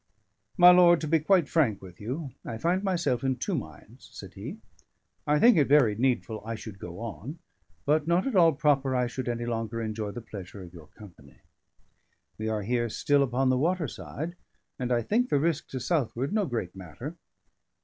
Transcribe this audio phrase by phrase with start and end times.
[0.57, 4.33] "My lord, to be quite frank with you, I find myself in two minds," said
[4.33, 4.57] he.
[5.27, 7.37] "I think it very needful I should go on,
[7.85, 11.41] but not at all proper I should any longer enjoy the pleasure of your company.
[12.39, 14.35] We are here still upon the water side;
[14.79, 17.15] and I think the risk to southward no great matter.